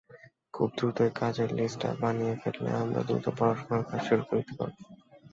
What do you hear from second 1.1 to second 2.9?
কাজের লিস্টটি বানিয়ে ফেললে